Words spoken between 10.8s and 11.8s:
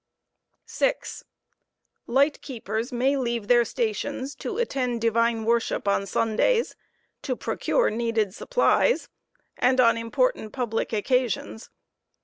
occasions.